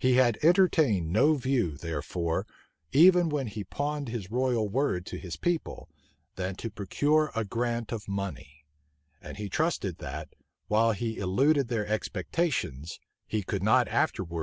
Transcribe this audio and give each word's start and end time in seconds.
He 0.00 0.14
had 0.14 0.40
entertained 0.42 1.12
no 1.12 1.34
view, 1.34 1.76
therefore, 1.76 2.48
even 2.90 3.28
when 3.28 3.46
he 3.46 3.62
pawned 3.62 4.08
his 4.08 4.28
royal 4.28 4.68
word 4.68 5.06
to 5.06 5.18
his 5.18 5.36
people, 5.36 5.88
than 6.34 6.56
to 6.56 6.68
procure 6.68 7.30
a 7.36 7.44
grant 7.44 7.92
of 7.92 8.08
money; 8.08 8.64
and 9.22 9.36
he 9.36 9.48
trusted 9.48 9.98
that, 9.98 10.30
while 10.66 10.90
he 10.90 11.18
eluded 11.18 11.68
their 11.68 11.86
expectations, 11.86 12.98
he 13.24 13.44
could 13.44 13.62
not 13.62 13.86
afterwards 13.86 13.88
want 13.88 13.88
pretences 13.88 13.92
for 13.92 14.02
palliating 14.02 14.02
his 14.02 14.28
conduct. 14.28 14.36